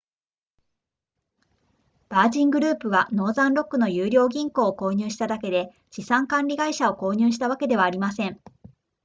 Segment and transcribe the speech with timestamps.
[2.09, 8.41] ヴァージングループはノーザンロックの優良銀行を購入しただけで資産管理会社を購入したわけではありません